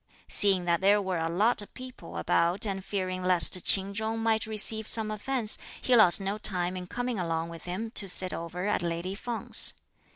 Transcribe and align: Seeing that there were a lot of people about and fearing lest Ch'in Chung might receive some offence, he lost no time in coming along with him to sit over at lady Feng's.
Seeing 0.27 0.65
that 0.65 0.81
there 0.81 0.99
were 0.99 1.19
a 1.19 1.29
lot 1.29 1.61
of 1.61 1.75
people 1.75 2.17
about 2.17 2.65
and 2.65 2.83
fearing 2.83 3.23
lest 3.23 3.63
Ch'in 3.63 3.93
Chung 3.93 4.17
might 4.17 4.47
receive 4.47 4.87
some 4.87 5.11
offence, 5.11 5.59
he 5.79 5.95
lost 5.95 6.19
no 6.19 6.39
time 6.39 6.75
in 6.75 6.87
coming 6.87 7.19
along 7.19 7.49
with 7.49 7.65
him 7.65 7.91
to 7.91 8.09
sit 8.09 8.33
over 8.33 8.65
at 8.65 8.81
lady 8.81 9.13
Feng's. 9.13 9.75